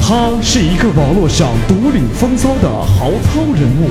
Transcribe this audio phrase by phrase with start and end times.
[0.00, 3.88] 他是一个网络上独领风骚的豪涛人物，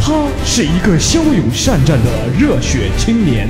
[0.00, 3.48] 他是一个骁勇善战的热血青年，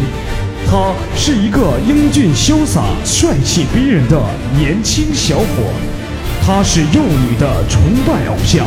[0.66, 4.20] 他是一个英俊潇洒、帅气逼人的
[4.58, 5.46] 年轻小伙，
[6.44, 8.66] 他是幼女的崇拜偶像，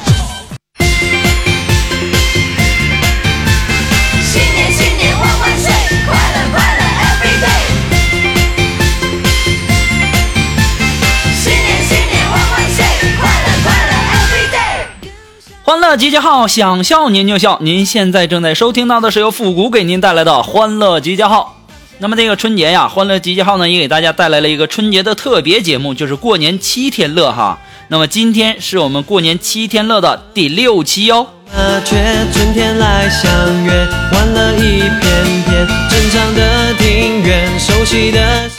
[15.63, 17.59] 欢乐集结号，想笑您就笑。
[17.61, 21.61] 您现在正在收听到的是由复古给您带来的欢乐集结号。
[21.99, 27.59] 那么这个春节呀，欢乐集结号呢也给大家带来了一个春节的特别节目，就是过年七天乐哈。
[27.89, 31.27] 那么今天是我们过年七天乐的第六期哦。
[31.53, 31.95] 麻雀
[32.33, 33.31] 春天来相
[33.63, 33.71] 约，
[34.11, 38.49] 欢乐一片片，正常的庭院，熟悉的。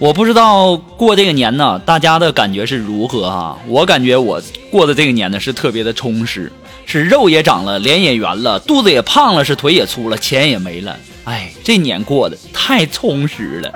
[0.00, 3.58] 我不知道过这个年呢，大家的感觉是如何哈？
[3.66, 6.52] 我感觉我过的这个年呢是特别的充实，
[6.86, 10.96] 是肉也长了，脸也圆了，肚子也胖了，是腿也粗了，钱也没了。
[11.24, 13.72] 哎，这年过得太充实了。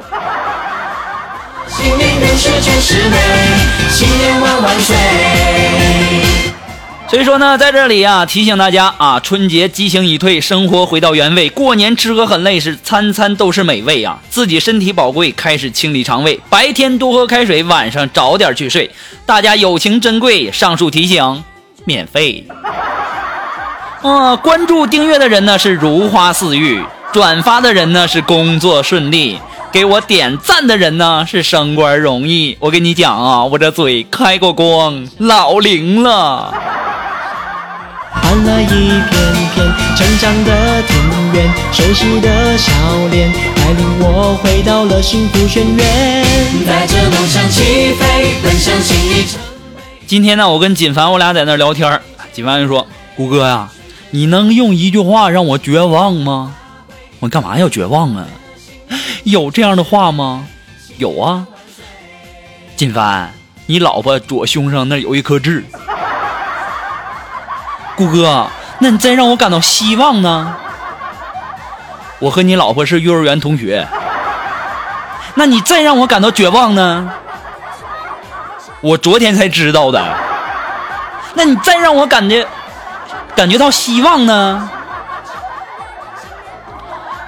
[1.67, 3.17] 新年愿十全十美，
[3.91, 4.95] 新年万万岁。
[7.13, 11.47] 所以说呢，在这里啊，提醒大家啊，春节激情已退，生活回到原位。
[11.51, 14.19] 过年吃喝很累，是餐餐都是美味啊。
[14.31, 16.41] 自己身体宝贵，开始清理肠胃。
[16.49, 18.91] 白天多喝开水，晚上早点去睡。
[19.27, 21.45] 大家友情珍贵，上述提醒
[21.85, 22.47] 免费。
[24.01, 29.39] 啊，关注订阅的人呢是如花似玉，转发的人呢是工作顺利，
[29.71, 32.57] 给我点赞的人呢是升官容易。
[32.59, 36.55] 我跟你讲啊，我这嘴开过光，老灵了。
[38.33, 39.11] 欢乐一片
[39.53, 42.73] 片，成长的庭院，熟悉的笑
[43.11, 46.25] 脸，带领我回到了幸福深渊。
[46.67, 49.39] 带着梦想起飞，奔向新里程。
[50.07, 52.01] 今天呢，我跟锦凡我俩在那儿聊天儿
[52.33, 53.69] 锦凡就说：“谷哥呀，
[54.13, 56.55] 你能用一句话让我绝望吗？”
[57.21, 58.27] 我干嘛要绝望啊？
[59.25, 60.47] 有这样的话吗？
[60.97, 61.47] 有啊。
[62.77, 63.31] 锦凡，
[63.67, 65.63] 你老婆左胸上那有一颗痣。
[67.97, 68.47] 谷哥，
[68.79, 70.57] 那你再让我感到希望呢？
[72.19, 73.87] 我和你老婆是幼儿园同学。
[75.35, 77.11] 那你再让我感到绝望呢？
[78.81, 80.01] 我昨天才知道的。
[81.35, 82.47] 那你再让我感觉
[83.35, 84.71] 感觉到希望呢？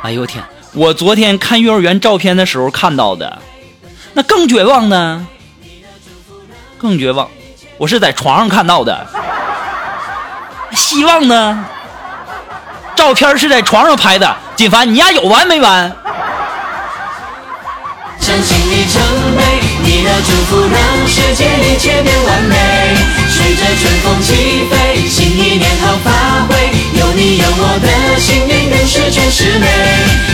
[0.02, 0.44] 哎呦我天！
[0.74, 3.38] 我昨天看幼儿园照片的时候看到的，
[4.12, 5.26] 那更绝望呢？
[6.76, 7.28] 更绝望！
[7.78, 9.06] 我是在床上看到的。
[10.74, 11.64] 希望呢？
[12.94, 14.36] 照片是在床上拍的。
[14.56, 15.94] 锦凡，你丫有完没完？
[18.20, 19.02] 向新里程
[19.36, 19.42] 碑，
[19.82, 22.56] 你的祝福让世界一切变完美。
[23.28, 26.54] 随着春风起飞，新一年好发挥。
[26.98, 29.66] 有你有我的新年，愿十全是美，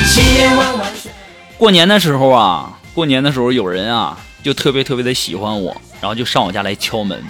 [0.07, 1.11] 新年万万岁。
[1.57, 7.21] 过年的时候啊，过年的时候有人啊就特别特别的喜欢我，然后就上我家来敲门，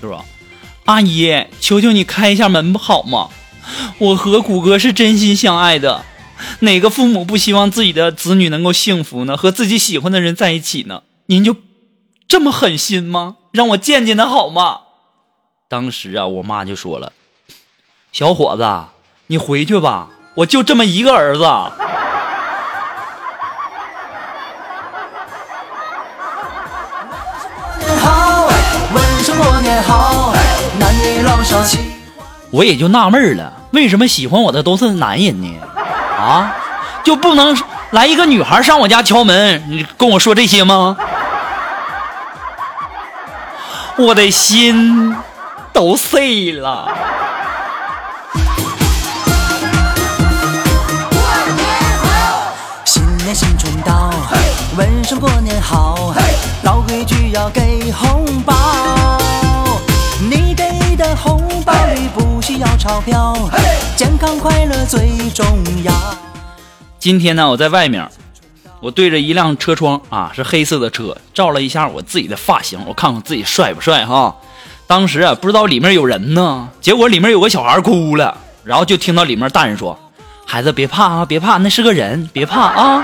[0.00, 0.24] 就说
[0.84, 3.28] ：“阿姨，求求你开一下门不好吗？
[3.98, 6.04] 我和谷歌是真心相爱的，
[6.60, 9.36] 哪个父母不希望自己的子女能够幸福呢？
[9.36, 11.02] 和自己喜欢的人在一起呢？
[11.26, 11.56] 您就
[12.26, 13.36] 这么狠心吗？
[13.52, 14.80] 让我见见他好吗？”
[15.70, 17.12] 当时啊，我妈就说了
[18.12, 18.68] ：“小伙子，
[19.28, 21.44] 你回去吧，我就这么一个儿子。”
[28.02, 28.48] 好，
[28.92, 30.11] 问声过年好，
[32.50, 35.58] 我也就纳闷了，为什么喜欢我的都是男人呢？
[36.18, 36.54] 啊，
[37.02, 37.56] 就不能
[37.90, 40.96] 来一个女孩上我家敲门，你跟我说这些吗？
[43.96, 45.14] 我的心
[45.72, 46.88] 都碎了。
[52.84, 54.10] 新年新春到，
[54.76, 56.14] 问声过年好，
[56.62, 59.01] 老规矩要给红包。
[62.52, 63.34] 需要钞票，
[63.96, 65.46] 健康快乐最重
[65.84, 65.90] 要。
[66.98, 68.06] 今天呢，我在外面，
[68.78, 74.36] 我对着一辆车窗啊，是黑色的车，照了一下我自己的发型，我看看自己帅不帅哈。
[74.86, 79.98] 当时啊，不知道里面有人呢，结果里面有个小孩哭了，然后就听到里面大人说
[80.44, 83.02] ：“孩子别怕啊，别怕，那是个人，别怕啊。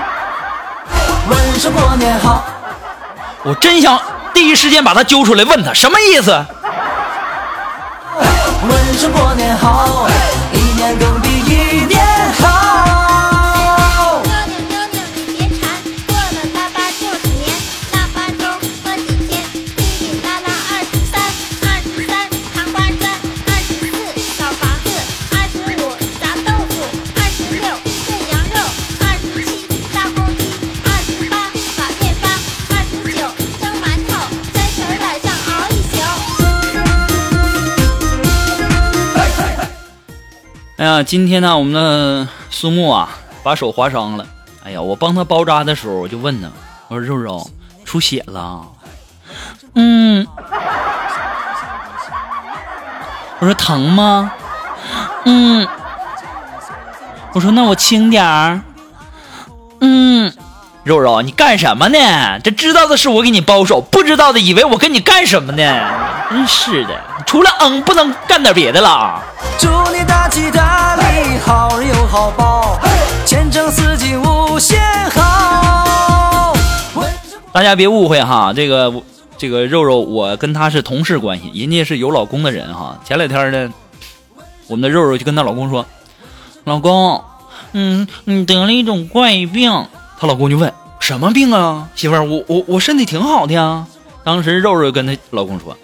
[1.27, 2.45] 问声过年好，”
[3.43, 3.99] 我真想
[4.31, 6.45] 第一时间把他揪出来问他什么意思。
[8.67, 10.07] 问声过年好，
[10.51, 11.21] 一年更
[41.03, 43.09] 今天呢，我们的苏木啊，
[43.43, 44.25] 把手划伤了。
[44.63, 46.49] 哎呀，我帮他包扎的时候，我就问他，
[46.89, 47.49] 我说：“肉肉，
[47.85, 48.61] 出血了？”
[49.75, 50.27] 嗯。
[53.39, 54.31] 我说：“疼吗？”
[55.25, 55.67] 嗯。
[57.33, 58.61] 我说：“那我轻点儿。”
[59.81, 60.33] 嗯。
[60.83, 62.39] 肉肉，你干什么呢？
[62.43, 65.63] 这知道的是我给你包手，不知道的以为我跟你干什么呢？
[66.29, 69.21] 真是的，除了嗯，不能干点别的了。
[69.59, 72.79] 祝你大吉大利，好人有好报，
[73.25, 74.79] 前程似锦无限
[75.11, 76.53] 好。
[77.51, 78.93] 大家别误会哈，这个
[79.37, 82.97] 这个肉肉，我跟他是同事关系，人家是有老公的人哈。
[83.03, 83.73] 前两天呢，
[84.67, 85.85] 我们的肉肉就跟她老公说
[86.63, 87.21] ：“老公，
[87.73, 91.89] 嗯，你得了一种怪病。”她老公就问：“什么病啊？
[91.95, 93.85] 媳妇儿，我我我身体挺好的呀。”
[94.23, 95.75] 当时肉肉跟她老公说：“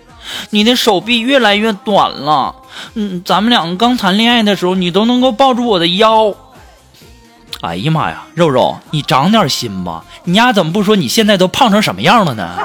[0.51, 2.55] 你的手臂越来越短了，
[2.95, 6.33] 嗯，咱们两个刚谈恋爱的时候，你都能够抱住我的腰。”
[7.61, 10.03] 哎呀妈呀，肉肉，你长点心吧！
[10.25, 12.49] 你丫怎么不说你现在都胖成什么样了呢？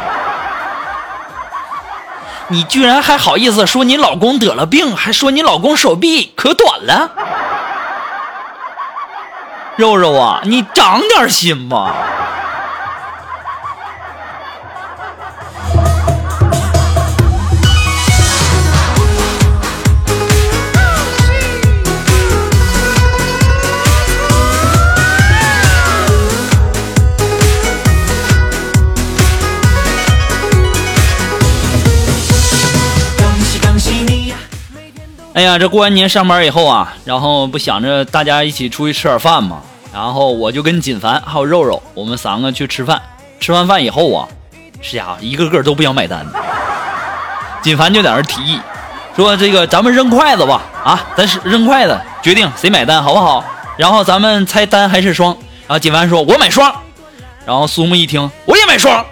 [2.49, 7.11] 你居然还好意思说你老公得了病，还说你老公手臂可短了？
[9.77, 11.95] 肉肉啊，你长点心吧！
[35.33, 39.61] 哎呀，这过完年上班以后啊，然后不想着大家一起出去吃点饭嘛，
[39.95, 43.01] 然后我就跟锦凡还有肉肉，我们三个去吃饭。
[43.39, 44.29] 吃完饭以后啊，
[44.83, 46.27] 这家伙一个个都不想买单。
[47.63, 48.59] 锦凡就在那儿提议，
[49.15, 53.45] 说这个咱们扔筷子吧，啊，咱是扔筷子，决定谁买单好不好？
[53.77, 55.33] 然后咱们猜单还是双？
[55.69, 56.75] 然后锦凡说，我买双。
[57.47, 59.05] 然后苏木一听，我也买双。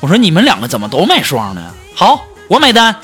[0.00, 1.62] 我说你们两个怎么都买双呢？
[1.94, 2.96] 好，我买单。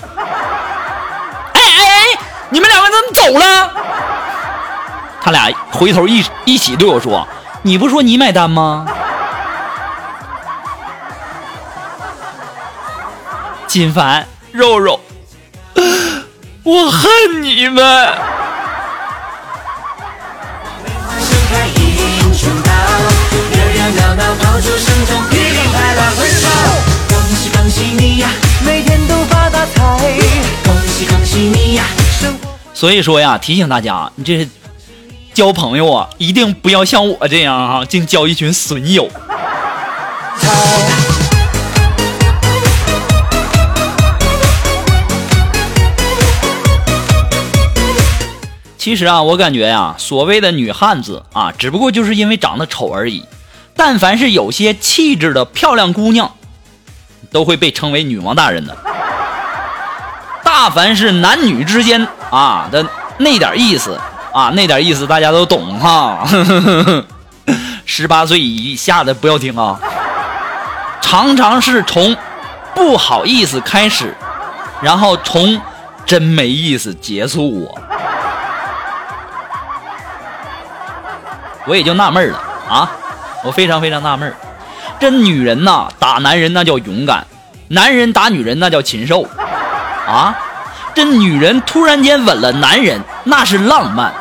[2.52, 3.70] 你们两个怎么走了？
[5.22, 7.26] 他俩回头一一起对我说
[7.64, 8.86] ：“你不说你买单吗？”
[13.66, 15.00] 金凡、肉肉，
[16.62, 18.12] 我恨你们！
[27.08, 28.28] 恭喜恭喜你呀，
[28.62, 29.96] 每天都发大财，
[30.64, 31.84] 恭喜恭喜你呀！
[32.82, 34.48] 所以说呀，提醒大家，你这
[35.32, 39.08] 交朋友啊，一定不要像我这样啊，净交一群损友。
[48.76, 53.22] 其实啊，我感觉呀、所谓的女汉子啊，只不过就是因为长得丑而已。
[53.76, 56.32] 但凡是有些气质的漂亮姑娘，
[57.30, 58.76] 都会被称为女王大人的。
[60.62, 62.86] 大凡是男女之间啊的
[63.18, 63.98] 那点意思
[64.32, 66.24] 啊，那点意思大家都懂哈。
[67.84, 69.76] 十八岁以下的不要听啊。
[71.00, 72.16] 常常是从
[72.76, 74.14] 不好意思开始，
[74.80, 75.60] 然后从
[76.06, 77.76] 真没意思结束我。
[81.66, 82.38] 我也就纳闷了
[82.70, 82.88] 啊，
[83.42, 84.32] 我非常非常纳闷，
[85.00, 87.26] 这女人呐打男人那叫勇敢，
[87.66, 89.26] 男人打女人那叫禽兽
[90.06, 90.32] 啊！
[90.94, 94.12] 这女人突然间吻了男人，那是浪漫；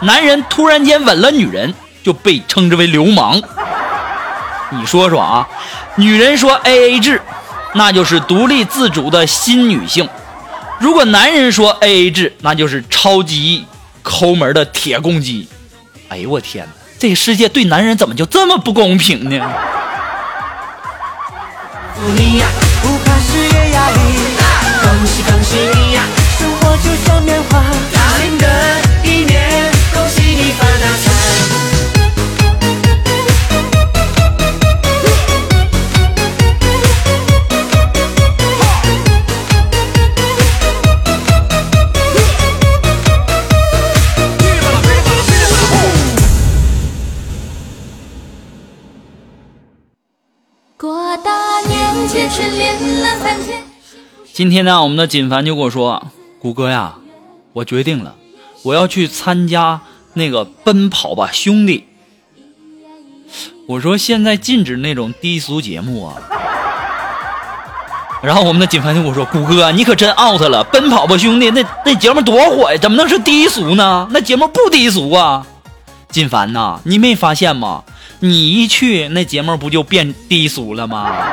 [0.00, 3.40] 男人突然间吻了女人，就被称之为流氓。
[4.70, 5.48] 你说说啊，
[5.96, 7.20] 女人说 A A 制，
[7.74, 10.06] 那就是独立自主的新女性；
[10.78, 13.66] 如果男人说 A A 制，那就是超级
[14.02, 15.48] 抠门的铁公鸡。
[16.08, 16.72] 哎呦我天哪！
[16.98, 19.44] 这个世界对男人怎么就这么不公平呢？
[22.82, 23.96] 不怕事业压力，
[24.82, 25.81] 恭喜恭喜
[26.78, 27.02] 就。
[27.02, 27.18] 大
[29.04, 30.84] 年，恭喜你发大
[53.38, 53.52] 财。
[54.32, 56.10] 今天呢，我们的锦凡就跟我说，
[56.42, 56.96] 谷歌呀，
[57.52, 58.16] 我决定了，
[58.64, 59.80] 我要去参加
[60.14, 61.86] 那个奔跑吧兄弟。”
[63.68, 66.16] 我说：“现在禁止那种低俗节目啊。”
[68.20, 70.64] 然后我们的锦凡就跟我说：“谷歌，你可真 out 了！
[70.64, 74.08] 奔跑吧兄弟，那那节目多火呀，怎么能是低俗呢？
[74.10, 75.46] 那节目不低俗啊！”
[76.10, 77.84] 锦凡呐，你没发现吗？
[78.18, 81.24] 你一去，那节目不就变低俗了吗？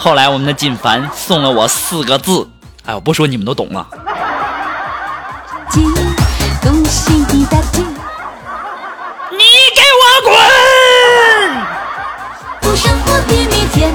[0.00, 2.48] 后来我们的锦凡送了我四个字，
[2.86, 3.84] 哎，我不说你们都懂了。
[5.70, 5.92] 金，
[6.62, 7.80] 恭喜你大吉！
[9.32, 10.36] 你给我滚！
[12.60, 13.92] 不生活比蜜甜，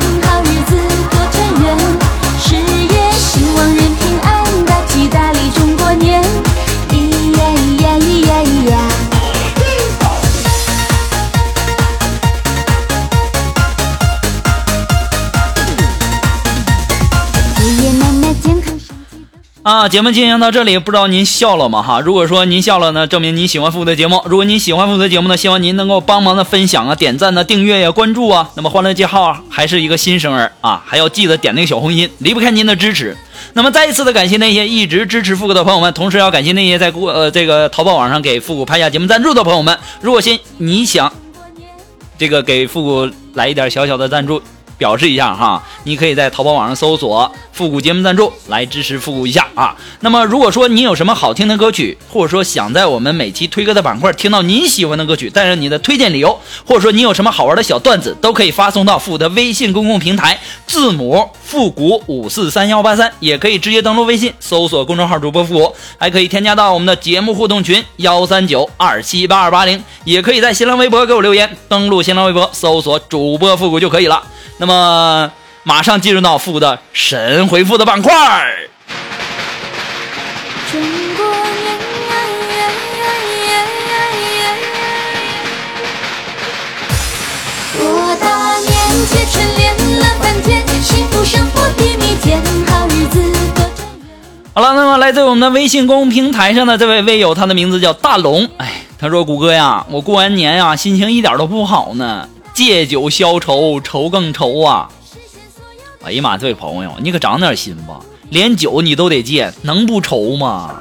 [19.83, 19.85] 是。
[19.85, 21.83] 啊，节目进行到这里，不知道您笑了吗？
[21.83, 24.21] 哈，如果说您笑了呢，证明您喜欢复古的节目。
[24.25, 28.49] 如果您喜欢复古的节目呢，希望您能够帮忙的分享啊、点赞呢、订阅呀、关注啊。
[28.55, 33.17] 那么欢乐记号啊还是一个新生儿啊，还要记得点那个小红心，离不开您的支持。
[33.51, 39.77] 那么再一次的感谢那些一直支持复古的朋友们，同时要感谢那些在过呃这个淘宝网上给复古拍下节目赞助的朋友们。
[39.99, 41.11] 如果先你想
[42.17, 44.41] 这个给复古来一点小小的赞助，
[44.83, 49.73] 表示一下哈，你可以在淘宝网上搜索“复古节目赞助”来支持复古一下啊。
[50.01, 60.37] 那么如果说你有什么好听的歌曲，或者说想在我们每期推歌的板块听到你喜欢的歌曲，带上你的推荐理由，或者说你有什么好玩的小段子，都可以发送到复古的微信公共平台，
[60.67, 74.21] 字母复古五四三幺八三，也可以直接登录微信搜索公众号主播复古，还可以添加到我们的节目互动群幺三九二七八二八零，也可以在新浪微博给我留言，登录新浪微博搜索主播复古就可以了。
[74.57, 75.31] 那么
[75.63, 78.69] 马上进入到复古的神回复的板块儿。
[80.71, 80.81] 中
[81.15, 81.75] 国年
[82.09, 82.13] 呀
[82.49, 82.63] 呀
[82.99, 83.53] 呀呀
[83.89, 83.93] 呀
[84.39, 84.45] 呀！
[87.77, 88.25] 多大
[88.59, 88.71] 年
[89.07, 89.63] 纪春联
[89.99, 93.21] 了半天，幸福生活比蜜甜，好日子
[93.53, 94.09] 多团圆。
[94.53, 98.49] 好了，那么来自我们的微信公众平台上的这位微友，他的名字叫大龙。
[98.57, 104.89] 哎，他说：“谷歌呀，我过完年呀，心情一点都不好呢，借酒消愁，愁更愁啊。”
[106.05, 110.75] 哎呀妈，这位朋友，你可长点心吧，连酒你都得戒，能不愁吗？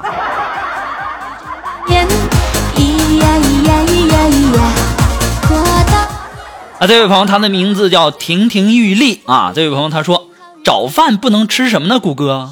[6.79, 9.53] 啊，这位朋友，他的名字叫亭亭玉立啊。
[9.55, 10.27] 这位朋友他说，
[10.65, 11.97] 早饭不能吃什么呢？
[11.99, 12.51] 谷歌，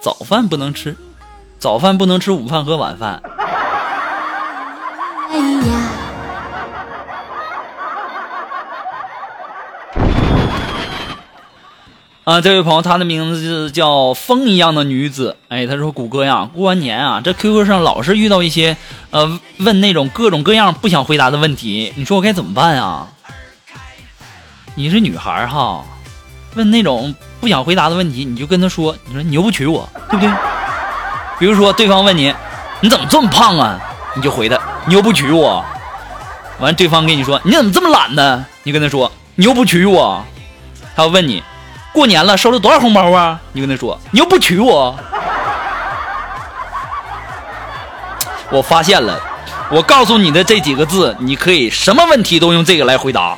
[0.00, 0.96] 早饭不能吃，
[1.58, 3.22] 早饭不能吃午饭和晚饭。
[12.28, 15.34] 啊，这位朋友，他的名字叫风一样的女子。
[15.48, 18.76] 哎，他说：“谷歌呀，过完年啊，这 QQ 上老是遇到一些
[19.08, 23.08] 呃问那种各种各样不想回答的问题，你说我该怎么办啊？
[24.74, 25.82] 你是女孩哈，
[26.54, 30.30] 问那种不想回答的问题，你就跟他说，你说你又不娶我，对不对？
[31.38, 32.34] 比如说对方问你，
[32.82, 33.80] 你怎么这么胖啊？
[34.14, 35.64] 你就回他，你又不娶我。
[36.60, 38.44] 完，对方跟你说，你怎么这么懒呢？
[38.64, 40.22] 你跟他说，你又不娶我。
[40.94, 41.42] 他要问你。”
[41.98, 43.40] 过年了，收了多少红包啊？
[43.50, 44.96] 你跟他说，你又不娶我。
[48.52, 49.20] 我发现了，
[49.68, 53.36] 我告诉你的这几个字，你可以什么问题都用这个来回答。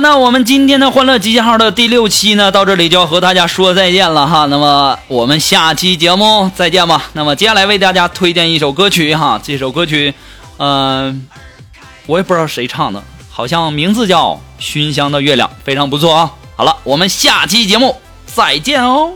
[0.00, 4.46] 那我们今天的欢乐集结号的第六期呢，到这里就要和大家说再见了哈。
[4.46, 7.10] 那么我们下期节目再见吧。
[7.12, 10.14] 那么接下来为大家推荐一首歌曲哈， 这首歌曲，
[10.56, 11.26] 嗯、
[12.06, 16.32] 我也不知道谁唱的，好像名字叫《熏香的月亮》，非常不错啊。
[16.56, 19.12] 好了，我们下期节目再见哦。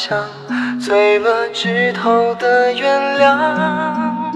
[0.00, 0.16] 香
[0.78, 2.82] 醉了枝头的月
[3.18, 4.32] 亮，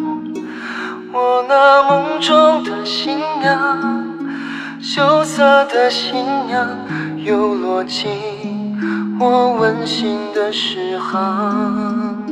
[1.12, 4.04] 我那梦中的新娘，
[4.80, 6.68] 羞涩的新娘，
[7.24, 8.10] 又落进
[9.20, 12.26] 我温馨的诗行。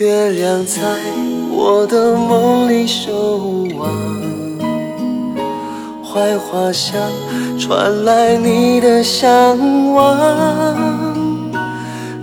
[0.00, 0.80] 月亮在
[1.52, 3.12] 我的梦里守
[3.78, 3.88] 望，
[6.02, 7.00] 槐花香
[7.60, 9.56] 传来你的向
[9.92, 11.07] 往，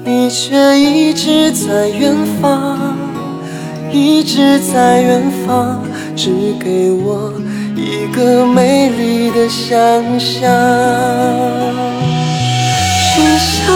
[0.08, 2.96] 你却一直在远方，
[3.92, 5.82] 一直在远方，
[6.16, 6.30] 只
[6.64, 7.34] 给我
[7.76, 9.76] 一个美丽的想
[10.20, 10.48] 象。
[13.02, 13.76] 心上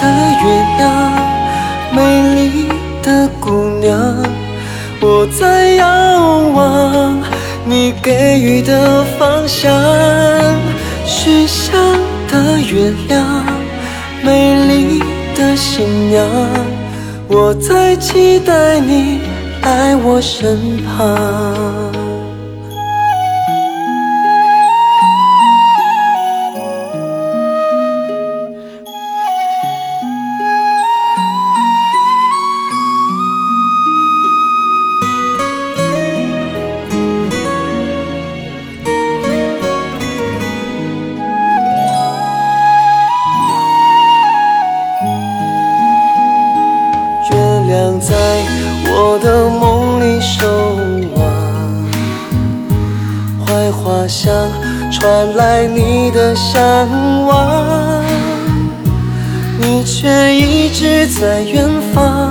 [0.00, 0.04] 的
[0.42, 0.46] 月
[0.78, 1.12] 亮，
[1.92, 2.68] 美丽
[3.02, 4.16] 的姑娘，
[5.02, 7.18] 我在遥望
[7.66, 9.70] 你给予的方向。
[11.04, 11.70] 许下
[12.32, 13.44] 的月亮，
[14.24, 14.75] 美丽
[15.36, 16.26] 的新娘，
[17.28, 19.20] 我在期待你
[19.62, 21.85] 来我身旁。
[54.06, 54.32] 花香
[54.92, 56.62] 传来你的向
[57.26, 58.04] 往，
[59.58, 62.30] 你却一直在远方，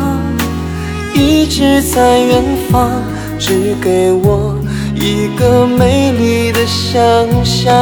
[1.14, 2.90] 一直在远方，
[3.38, 4.58] 只给我
[4.96, 7.04] 一个美丽的想
[7.44, 7.76] 象。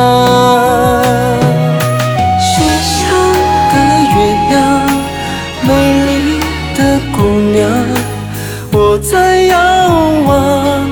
[2.41, 2.99] 心上
[3.69, 3.75] 的
[4.15, 4.15] 月
[4.49, 4.57] 亮，
[5.61, 5.69] 美
[6.07, 6.39] 丽
[6.75, 7.21] 的姑
[7.53, 7.69] 娘，
[8.71, 9.55] 我在遥
[10.25, 10.82] 望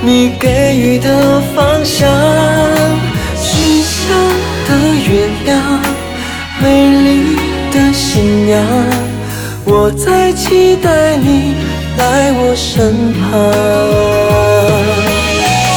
[0.00, 2.08] 你给予的方向。
[3.40, 4.14] 许下
[4.68, 4.70] 的
[5.08, 5.80] 月亮，
[6.62, 7.36] 美丽
[7.72, 8.64] 的新娘，
[9.64, 11.54] 我在期待你
[11.96, 13.28] 来我身旁。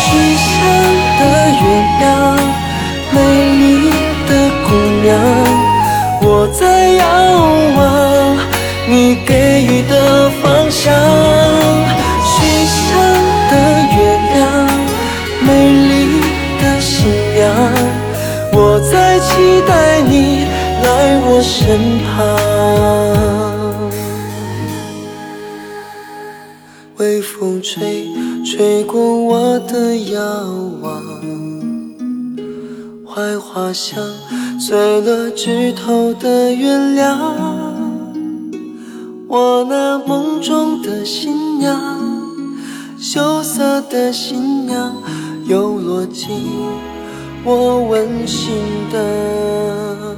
[0.04, 0.50] 许下
[1.20, 1.22] 的
[1.62, 1.64] 月
[2.00, 2.06] 亮，
[3.12, 3.18] 美
[3.60, 3.62] 丽
[4.28, 4.32] 的
[4.68, 4.70] 姑
[5.04, 5.10] 娘，
[6.22, 6.62] 我在
[6.94, 7.02] 仰
[7.76, 7.80] 望
[8.88, 11.41] 你给予的方向。
[27.02, 28.06] 微风吹，
[28.46, 30.22] 吹过我的遥
[30.84, 31.02] 望，
[33.04, 34.00] 槐花香
[34.60, 37.18] 醉了枝头的月亮。
[39.28, 41.76] 我那梦中的新娘，
[43.00, 44.96] 羞涩的新娘，
[45.46, 46.30] 又落进
[47.44, 48.54] 我温馨
[48.92, 50.16] 的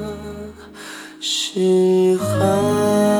[1.22, 3.12] 诗行。